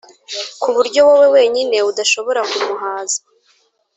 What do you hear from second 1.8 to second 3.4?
udashobora kumuhaza;